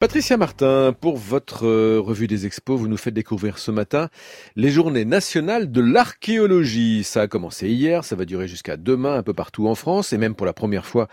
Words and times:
Patricia 0.00 0.38
Martin, 0.38 0.94
pour 0.98 1.18
votre 1.18 1.66
euh, 1.66 2.00
revue 2.00 2.26
des 2.26 2.46
expos, 2.46 2.80
vous 2.80 2.88
nous 2.88 2.96
faites 2.96 3.12
découvrir 3.12 3.58
ce 3.58 3.70
matin 3.70 4.08
les 4.56 4.70
journées 4.70 5.04
nationales 5.04 5.70
de 5.70 5.82
l'archéologie. 5.82 7.04
Ça 7.04 7.20
a 7.20 7.26
commencé 7.26 7.68
hier, 7.68 8.02
ça 8.02 8.16
va 8.16 8.24
durer 8.24 8.48
jusqu'à 8.48 8.78
demain 8.78 9.16
un 9.16 9.22
peu 9.22 9.34
partout 9.34 9.68
en 9.68 9.74
France 9.74 10.14
et 10.14 10.16
même 10.16 10.34
pour 10.34 10.46
la 10.46 10.54
première 10.54 10.86
fois 10.86 11.08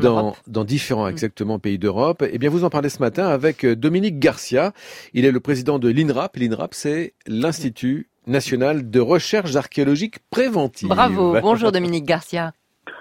dans, 0.00 0.34
dans, 0.48 0.64
différents 0.64 1.06
mm. 1.06 1.10
exactement 1.10 1.60
pays 1.60 1.78
d'Europe. 1.78 2.24
Eh 2.28 2.38
bien, 2.38 2.50
vous 2.50 2.64
en 2.64 2.70
parlez 2.70 2.88
ce 2.88 2.98
matin 2.98 3.28
avec 3.28 3.64
euh, 3.64 3.76
Dominique 3.76 4.18
Garcia. 4.18 4.72
Il 5.12 5.24
est 5.24 5.30
le 5.30 5.38
président 5.38 5.78
de 5.78 5.88
l'INRAP. 5.88 6.36
L'INRAP, 6.36 6.74
c'est 6.74 7.14
l'Institut 7.28 8.10
national 8.26 8.90
de 8.90 8.98
recherche 8.98 9.54
archéologique 9.54 10.18
préventive. 10.30 10.88
Bravo. 10.88 11.36
Bonjour 11.40 11.70
Dominique 11.70 12.04
Garcia. 12.04 12.52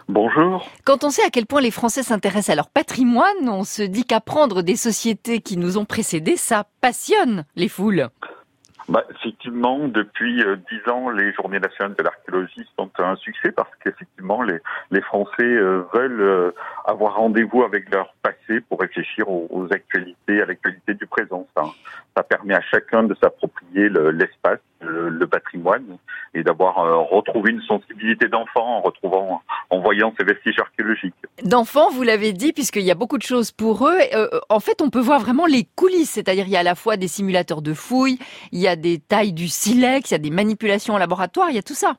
Bonjour. 0.07 0.70
Quand 0.86 1.04
on 1.04 1.09
sait 1.09 1.23
à 1.23 1.29
quel 1.29 1.45
point 1.45 1.61
les 1.61 1.71
Français 1.71 2.04
s'intéressent 2.04 2.50
à 2.50 2.55
leur 2.55 2.70
patrimoine, 2.70 3.47
on 3.47 3.63
se 3.63 3.83
dit 3.83 4.05
qu'apprendre 4.05 4.61
des 4.61 4.75
sociétés 4.75 5.39
qui 5.39 5.57
nous 5.57 5.77
ont 5.77 5.86
précédés, 5.86 6.38
ça 6.38 6.65
passionne 6.82 7.46
les 7.56 7.69
foules. 7.69 8.09
Bah, 8.89 9.06
effectivement, 9.09 9.87
depuis 9.87 10.43
euh, 10.43 10.57
dix 10.69 10.92
ans, 10.92 11.09
les 11.09 11.32
Journées 11.33 11.59
nationales 11.59 11.96
de 11.96 12.04
l'archéologie 12.04 12.68
sont 12.78 12.92
un 13.00 13.15
succès 13.15 13.51
parce 13.54 13.69
qu'effectivement, 13.82 14.42
les, 14.42 14.59
les 14.92 15.01
Français 15.01 15.32
euh, 15.42 15.84
veulent 15.93 16.21
euh, 16.21 16.51
avoir 16.86 17.15
rendez-vous 17.15 17.64
avec 17.64 17.89
leur 17.93 18.14
passé 18.21 18.59
pour 18.68 18.81
réfléchir 18.81 19.29
aux, 19.29 19.68
actualités, 19.71 20.42
à 20.42 20.45
l'actualité 20.45 20.95
du 20.95 21.07
présent. 21.07 21.47
Ça, 21.56 21.64
ça 22.15 22.23
permet 22.23 22.56
à 22.56 22.61
chacun 22.61 23.04
de 23.04 23.15
s'approprier 23.15 23.89
l'espace, 23.89 24.59
le, 24.83 25.28
patrimoine 25.28 25.97
et 26.36 26.43
d'avoir 26.43 26.75
retrouvé 27.10 27.51
une 27.51 27.61
sensibilité 27.61 28.28
d'enfant 28.28 28.78
en 28.78 28.82
retrouvant, 28.82 29.42
en 29.69 29.79
voyant 29.79 30.14
ces 30.19 30.25
vestiges 30.25 30.59
archéologiques. 30.59 31.15
D'enfants, 31.43 31.89
vous 31.89 32.03
l'avez 32.03 32.33
dit, 32.33 32.53
puisqu'il 32.53 32.83
y 32.83 32.92
a 32.92 32.95
beaucoup 32.95 33.17
de 33.17 33.23
choses 33.23 33.52
pour 33.52 33.88
eux. 33.88 33.97
en 34.50 34.59
fait, 34.59 34.81
on 34.81 34.89
peut 34.89 35.00
voir 35.00 35.19
vraiment 35.19 35.45
les 35.45 35.66
coulisses, 35.75 36.11
c'est-à-dire 36.11 36.45
il 36.45 36.52
y 36.52 36.58
a 36.58 36.59
à 36.59 36.64
la 36.64 36.75
fois 36.75 36.97
des 36.97 37.08
simulateurs 37.08 37.61
de 37.61 37.73
fouilles, 37.73 38.19
il 38.52 38.59
y 38.59 38.67
a 38.67 38.75
des 38.75 39.00
tailles 39.00 39.34
du 39.34 39.48
silex, 39.48 40.11
il 40.11 40.14
y 40.14 40.16
a 40.16 40.20
des 40.20 40.30
manipulations 40.30 40.94
en 40.94 40.98
laboratoire, 40.98 41.50
il 41.50 41.56
y 41.56 41.59
a 41.59 41.64
tout 41.64 41.73
ça. 41.73 41.95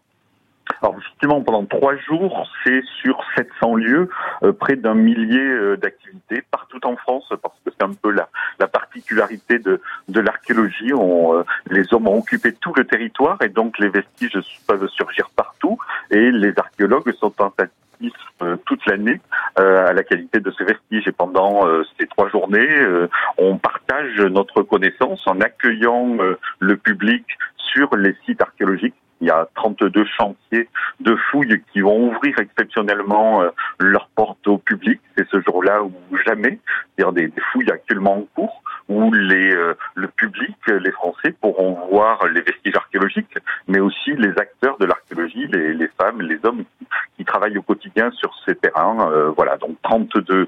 Alors 0.82 0.98
justement, 1.00 1.42
pendant 1.42 1.64
trois 1.66 1.96
jours, 1.96 2.48
c'est 2.64 2.82
sur 3.02 3.22
700 3.36 3.74
lieux, 3.76 4.08
euh, 4.42 4.52
près 4.52 4.76
d'un 4.76 4.94
millier 4.94 5.38
euh, 5.38 5.76
d'activités 5.76 6.42
partout 6.50 6.80
en 6.86 6.96
France, 6.96 7.26
parce 7.42 7.54
que 7.64 7.70
c'est 7.70 7.84
un 7.84 7.92
peu 7.92 8.10
la, 8.10 8.28
la 8.94 9.00
particularité 9.00 9.58
de, 9.58 9.80
de 10.08 10.20
l'archéologie. 10.20 10.92
Euh, 10.92 11.42
les 11.70 11.92
hommes 11.92 12.08
ont 12.08 12.18
occupé 12.18 12.52
tout 12.52 12.72
le 12.76 12.84
territoire 12.84 13.40
et 13.42 13.48
donc 13.48 13.78
les 13.78 13.88
vestiges 13.88 14.38
peuvent 14.66 14.88
surgir 14.88 15.30
partout 15.34 15.78
et 16.10 16.30
les 16.30 16.52
archéologues 16.56 17.12
sont 17.14 17.32
attentifs 17.40 17.70
toute 18.66 18.84
l'année 18.86 19.20
à 19.56 19.92
la 19.92 20.02
qualité 20.02 20.40
de 20.40 20.50
ces 20.50 20.64
vestiges. 20.64 21.06
Et 21.08 21.12
pendant 21.12 21.62
ces 21.98 22.06
trois 22.08 22.28
journées, 22.28 22.68
on 23.38 23.56
partage 23.56 24.18
notre 24.18 24.62
connaissance 24.62 25.26
en 25.26 25.40
accueillant 25.40 26.18
le 26.58 26.76
public 26.76 27.24
sur 27.56 27.96
les 27.96 28.14
sites 28.26 28.42
archéologiques 28.42 28.94
il 29.24 29.28
y 29.28 29.30
a 29.30 29.48
32 29.54 30.04
chantiers 30.04 30.68
de 31.00 31.16
fouilles 31.30 31.62
qui 31.72 31.80
vont 31.80 32.08
ouvrir 32.08 32.38
exceptionnellement 32.38 33.42
euh, 33.42 33.48
leurs 33.78 34.08
portes 34.08 34.46
au 34.46 34.58
public. 34.58 35.00
C'est 35.16 35.26
ce 35.28 35.40
jour-là 35.40 35.82
ou 35.82 35.92
jamais, 36.26 36.58
c'est-à-dire 36.96 37.12
des, 37.12 37.32
fouilles 37.52 37.70
actuellement 37.70 38.18
en 38.18 38.22
cours 38.34 38.62
où 38.88 39.12
les, 39.12 39.54
euh, 39.54 39.74
le 39.94 40.08
public, 40.08 40.56
les 40.66 40.90
Français 40.90 41.34
pourront 41.40 41.86
voir 41.90 42.26
les 42.26 42.42
vestiges 42.42 42.76
archéologiques, 42.76 43.38
mais 43.66 43.80
aussi 43.80 44.14
les 44.16 44.30
acteurs 44.38 44.76
de 44.78 44.86
l'archéologie, 44.86 45.46
les, 45.48 45.74
les, 45.74 45.88
femmes, 46.00 46.20
les 46.20 46.38
hommes 46.44 46.64
qui, 47.16 47.24
travaillent 47.24 47.56
au 47.58 47.62
quotidien 47.62 48.10
sur 48.12 48.32
ces 48.44 48.54
terrains. 48.54 49.10
Euh, 49.10 49.30
voilà, 49.30 49.56
donc 49.56 49.76
32 49.82 50.46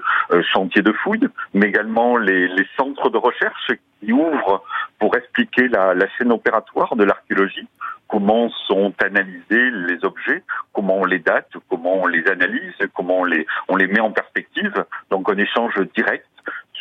chantiers 0.53 0.83
de 0.83 0.93
fouilles, 0.93 1.27
mais 1.53 1.67
également 1.67 2.17
les, 2.17 2.47
les, 2.47 2.67
centres 2.77 3.09
de 3.09 3.17
recherche 3.17 3.71
qui 3.99 4.13
ouvrent 4.13 4.63
pour 4.99 5.15
expliquer 5.17 5.67
la, 5.67 5.93
la 5.93 6.07
chaîne 6.17 6.31
opératoire 6.31 6.95
de 6.95 7.03
l'archéologie 7.03 7.67
comment 8.07 8.49
sont 8.67 8.93
analysés 9.03 9.71
les 9.71 10.03
objets, 10.03 10.43
comment 10.73 10.97
on 10.97 11.05
les 11.05 11.19
date, 11.19 11.51
comment 11.69 12.03
on 12.03 12.07
les 12.07 12.25
analyse, 12.27 12.73
comment 12.95 13.19
on 13.19 13.25
les, 13.25 13.45
on 13.67 13.75
les 13.75 13.87
met 13.87 13.99
en 13.99 14.11
perspective. 14.11 14.85
Donc 15.09 15.29
un 15.29 15.37
échange 15.37 15.73
direct 15.95 16.25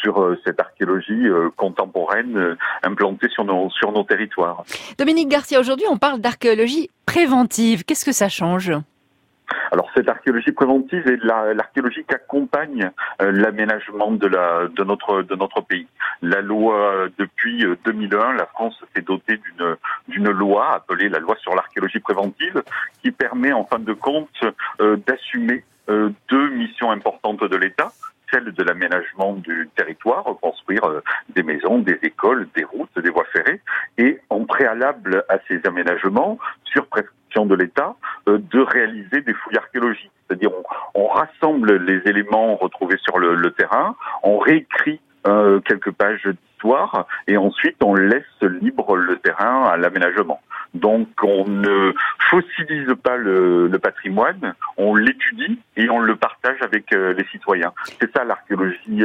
sur 0.06 0.22
euh, 0.22 0.38
cette 0.44 0.60
archéologie 0.60 1.26
euh, 1.26 1.50
contemporaine 1.56 2.36
euh, 2.36 2.56
implantée 2.84 3.28
sur 3.28 3.44
nos, 3.44 3.70
sur 3.70 3.90
nos 3.90 4.04
territoires. 4.04 4.62
Dominique 4.98 5.28
Garcia, 5.28 5.58
aujourd'hui 5.58 5.86
on 5.90 5.98
parle 5.98 6.20
d'archéologie 6.20 6.90
préventive. 7.06 7.84
Qu'est-ce 7.84 8.04
que 8.04 8.12
ça 8.12 8.28
change? 8.28 8.72
Alors 9.72 9.90
cette 9.94 10.08
archéologie 10.08 10.52
préventive 10.52 11.06
est 11.08 11.18
l'archéologie 11.22 12.04
qui 12.04 12.14
accompagne 12.14 12.90
euh, 13.20 13.32
l'aménagement 13.32 14.12
de, 14.12 14.26
la, 14.26 14.68
de, 14.68 14.84
notre, 14.84 15.22
de 15.22 15.34
notre 15.34 15.60
pays. 15.60 15.86
La 16.22 16.40
loi, 16.40 17.08
depuis 17.18 17.64
2001, 17.84 18.18
euh, 18.18 18.32
la 18.34 18.46
France 18.46 18.74
s'est 18.94 19.02
dotée 19.02 19.38
d'une, 19.38 19.76
d'une 20.08 20.30
loi 20.30 20.74
appelée 20.74 21.08
la 21.08 21.18
loi 21.18 21.36
sur 21.40 21.54
l'archéologie 21.54 22.00
préventive 22.00 22.62
qui 23.02 23.10
permet 23.10 23.52
en 23.52 23.64
fin 23.64 23.78
de 23.78 23.92
compte 23.92 24.28
euh, 24.80 24.96
d'assumer 25.06 25.64
deux 25.88 26.50
missions 26.50 26.90
importantes 26.90 27.44
de 27.44 27.56
l'État 27.56 27.92
celle 28.30 28.52
de 28.52 28.62
l'aménagement 28.62 29.34
du 29.34 29.68
territoire, 29.76 30.24
construire 30.40 30.82
des 31.34 31.42
maisons, 31.42 31.78
des 31.78 31.98
écoles, 32.02 32.48
des 32.56 32.64
routes, 32.64 32.98
des 32.98 33.10
voies 33.10 33.26
ferrées, 33.32 33.60
et 33.98 34.20
en 34.30 34.44
préalable 34.44 35.24
à 35.28 35.36
ces 35.48 35.60
aménagements, 35.66 36.38
sur 36.64 36.86
prescription 36.86 37.46
de 37.46 37.54
l'État, 37.54 37.94
euh, 38.28 38.38
de 38.38 38.60
réaliser 38.60 39.20
des 39.20 39.34
fouilles 39.34 39.58
archéologiques. 39.58 40.10
C'est-à-dire 40.26 40.50
on, 40.94 41.06
rassemble 41.06 41.76
les 41.84 42.02
éléments 42.10 42.56
retrouvés 42.56 42.98
sur 42.98 43.18
le, 43.18 43.34
le 43.34 43.50
terrain, 43.52 43.96
on 44.22 44.38
réécrit 44.38 45.00
euh, 45.26 45.60
quelques 45.60 45.92
pages 45.92 46.24
d'histoire 46.24 47.06
et 47.26 47.36
ensuite 47.36 47.76
on 47.82 47.94
laisse 47.94 48.22
libre 48.42 48.96
le 48.96 49.16
terrain 49.16 49.64
à 49.64 49.76
l'aménagement. 49.76 50.40
Donc 50.74 51.08
on 51.22 51.44
ne 51.48 51.92
fossilise 52.30 52.94
pas 53.02 53.16
le, 53.16 53.68
le 53.68 53.78
patrimoine, 53.78 54.54
on 54.76 54.94
l'étudie 54.94 55.58
et 55.76 55.88
on 55.88 56.00
le 56.00 56.16
partage 56.16 56.60
avec 56.62 56.92
euh, 56.92 57.14
les 57.14 57.24
citoyens. 57.26 57.72
C'est 58.00 58.10
ça 58.16 58.24
l'archéologie 58.24 59.02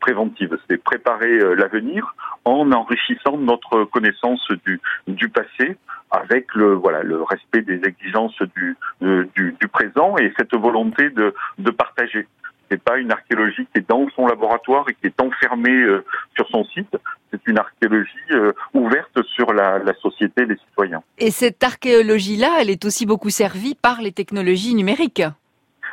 préventive, 0.00 0.58
c'est 0.68 0.82
préparer 0.82 1.38
l'avenir 1.56 2.14
en 2.44 2.70
enrichissant 2.72 3.36
notre 3.38 3.84
connaissance 3.84 4.46
du, 4.64 4.80
du 5.06 5.28
passé 5.28 5.76
avec 6.10 6.54
le 6.54 6.74
voilà 6.74 7.02
le 7.02 7.22
respect 7.22 7.62
des 7.62 7.80
exigences 7.84 8.40
du, 8.56 8.76
du, 9.00 9.56
du 9.60 9.68
présent 9.68 10.16
et 10.18 10.32
cette 10.38 10.54
volonté 10.54 11.10
de, 11.10 11.34
de 11.58 11.70
partager. 11.70 12.26
C'est 12.70 12.82
pas 12.82 12.96
une 12.96 13.12
archéologie 13.12 13.66
qui 13.72 13.78
est 13.78 13.88
dans 13.88 14.08
son 14.16 14.26
laboratoire 14.26 14.84
et 14.88 14.94
qui 14.94 15.06
est 15.06 15.20
enfermée 15.20 15.82
euh, 15.82 16.04
sur 16.34 16.48
son 16.48 16.64
site. 16.64 16.96
C'est 17.30 17.46
une 17.46 17.58
archéologie 17.58 18.30
euh, 18.32 18.52
ouverte 18.72 19.03
sur 19.34 19.52
la, 19.52 19.78
la 19.78 19.94
société 19.94 20.42
et 20.42 20.46
les 20.46 20.56
citoyens. 20.68 21.02
Et 21.18 21.30
cette 21.30 21.62
archéologie-là, 21.62 22.58
elle 22.60 22.70
est 22.70 22.84
aussi 22.84 23.06
beaucoup 23.06 23.30
servie 23.30 23.74
par 23.74 24.00
les 24.00 24.12
technologies 24.12 24.74
numériques. 24.74 25.22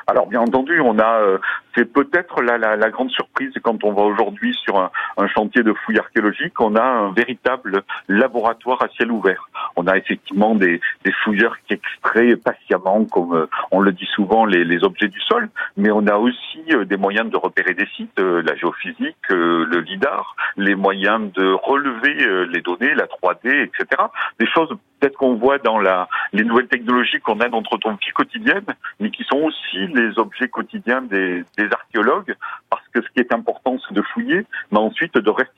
Alors 0.08 0.28
bien 0.28 0.42
entendu, 0.42 0.80
on 0.82 0.98
a, 1.00 1.22
euh, 1.22 1.38
c'est 1.76 1.86
peut-être 1.86 2.42
la, 2.42 2.58
la, 2.58 2.76
la, 2.76 2.90
grande 2.90 3.12
surprise 3.12 3.54
quand 3.64 3.84
on 3.84 3.94
va 3.94 4.02
aujourd'hui 4.02 4.54
sur 4.64 4.80
un, 4.80 4.92
un, 5.18 5.28
chantier 5.28 5.64
de 5.64 5.74
fouilles 5.74 6.00
archéologiques, 6.00 6.60
on 6.60 6.76
a 6.76 6.84
un 6.84 7.12
véritable 7.12 7.84
laboratoire 8.08 8.82
à 8.84 8.90
ciel 8.90 9.12
ouvert. 9.12 9.50
On 9.82 9.88
a 9.88 9.98
effectivement 9.98 10.54
des, 10.54 10.80
des 11.04 11.12
fouilleurs 11.24 11.56
qui 11.68 11.74
extraient 11.74 12.36
patiemment, 12.36 13.06
comme 13.06 13.34
euh, 13.34 13.48
on 13.72 13.80
le 13.80 13.92
dit 13.92 14.08
souvent, 14.14 14.46
les, 14.46 14.64
les, 14.64 14.84
objets 14.84 15.08
du 15.08 15.20
sol, 15.22 15.50
mais 15.76 15.90
on 15.90 16.06
a 16.06 16.18
aussi 16.18 16.64
euh, 16.72 16.86
des 16.86 16.98
moyens 16.98 17.32
de 17.32 17.38
repérer 17.38 17.74
des 17.74 17.88
sites, 17.96 18.20
la 18.20 18.56
géophysique, 18.56 19.30
le 19.30 19.80
lidar, 19.80 20.36
les 20.58 20.76
moyens 20.76 21.32
de 21.34 21.52
relever 21.52 22.14
les 22.48 22.62
données, 22.62 22.94
la 22.94 23.06
3D, 23.06 23.64
etc. 23.64 24.04
Des 24.40 24.48
choses 24.48 24.70
peut-être 25.02 25.18
qu'on 25.18 25.36
voit 25.36 25.58
dans 25.58 25.80
la, 25.80 26.08
les 26.32 26.44
nouvelles 26.44 26.68
technologies 26.68 27.20
qu'on 27.20 27.40
a 27.40 27.50
dans 27.50 27.62
notre 27.62 27.90
vie 27.92 28.12
quotidienne, 28.14 28.66
mais 29.00 29.10
qui 29.10 29.24
sont 29.24 29.38
aussi 29.38 29.88
les 29.88 30.18
objets 30.20 30.48
quotidiens 30.48 31.02
des, 31.02 31.44
des 31.58 31.70
archéologues, 31.72 32.36
parce 32.70 32.88
que 32.94 33.02
ce 33.02 33.08
qui 33.14 33.20
est 33.20 33.34
important, 33.34 33.78
c'est 33.88 33.96
de 33.96 34.02
fouiller, 34.02 34.46
mais 34.72 34.80
ensuite 34.80 35.18
de 35.18 35.30
restituer. 35.30 35.51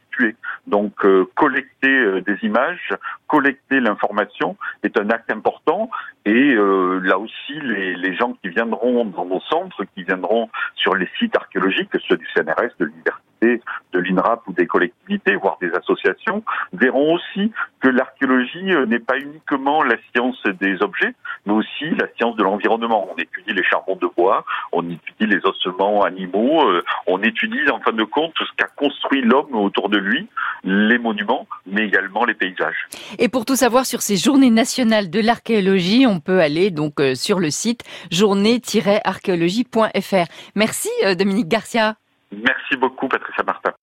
Collecter 3.28 3.80
l'information 3.80 4.58
est 4.84 4.98
un 5.00 5.10
acte 5.10 5.32
important. 5.32 5.90
Et 6.26 6.54
euh, 6.54 7.00
là 7.00 7.18
aussi, 7.18 7.60
les, 7.62 7.96
les, 7.96 8.16
gens 8.16 8.34
qui 8.42 8.50
viendront 8.50 9.06
dans 9.06 9.26
nos 9.26 9.42
centres, 9.42 9.84
qui 9.96 10.04
viendront 10.04 10.50
sur 10.76 10.96
les 10.96 11.10
sites 11.20 11.36
archéologiques, 11.36 11.90
ceux 12.08 12.18
du 12.18 12.28
CNRS, 12.36 12.72
de 12.80 12.86
l'université, 12.86 13.62
l'INRAP 14.04 14.48
ou 14.48 14.54
des 14.54 14.68
collectivités, 14.68 15.36
voire 15.36 15.58
des 15.62 15.72
associations, 15.72 16.44
verront 16.74 17.16
aussi 17.16 17.52
que 17.80 17.88
l'archéologie 17.90 18.74
euh, 18.74 18.86
n'est 18.86 19.00
pas 19.00 19.18
uniquement 19.18 19.82
la 19.84 19.96
science 20.12 20.42
des 20.60 20.82
objets, 20.82 21.14
mais 21.46 21.54
aussi 21.54 21.90
la 22.00 22.08
science 22.16 22.36
de 22.36 22.44
l'environnement. 22.44 23.08
On 23.14 23.18
étudie 23.18 23.54
les 23.54 23.64
charbons 23.64 23.98
de 23.98 24.08
bois, 24.16 24.46
on 24.72 24.90
étudie 24.90 25.26
les 25.26 25.40
ossements 25.46 26.04
animaux, 26.04 26.70
euh, 26.70 26.82
on 27.08 27.22
étudie 27.22 27.70
en 27.70 27.80
fin 27.80 27.92
de 27.92 28.04
compte 28.04 28.34
ce 28.38 28.46
qu'a 28.58 28.68
construit 28.68 29.22
l'homme 29.22 29.56
autour 29.56 29.90
de 29.90 29.98
lui, 29.98 30.28
les 30.64 30.98
monuments, 30.98 31.46
mais 31.66 31.86
également 31.86 32.24
les 32.26 32.34
paysages. 32.34 32.88
Et 33.20 33.30
pour 33.30 33.46
tout 33.46 33.56
savoir 33.56 33.86
sur 33.86 34.02
ces 34.02 34.18
journées 34.18 34.52
nationales 34.52 35.10
de 35.10 35.20
l'archéologie, 35.20 36.06
on 36.08 36.20
peut 36.20 36.40
aller 36.40 36.72
donc 36.72 37.00
euh, 37.00 37.16
sur 37.16 37.40
le 37.40 37.50
site 37.50 37.84
journée-archéologie.fr. 38.12 40.26
Merci 40.56 40.90
Dominique 41.18 41.50
Garcia. 41.50 41.96
Merci 42.32 42.78
beaucoup 42.78 43.08
Patricia 43.08 43.44
Martin. 43.44 43.74